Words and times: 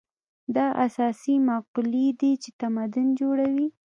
دا 0.55 0.67
اساسي 0.85 1.35
مقولې 1.49 2.07
دي 2.19 2.31
چې 2.41 2.49
تمدن 2.61 3.07
جوړوي. 3.19 3.67